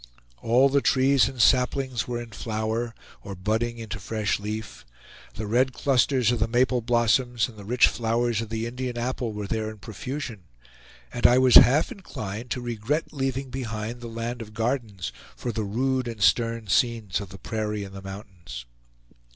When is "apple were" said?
8.97-9.45